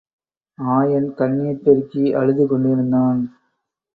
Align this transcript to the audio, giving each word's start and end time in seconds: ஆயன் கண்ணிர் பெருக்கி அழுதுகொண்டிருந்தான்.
ஆயன் 0.59 1.09
கண்ணிர் 1.13 1.61
பெருக்கி 1.63 2.03
அழுதுகொண்டிருந்தான். 2.13 3.21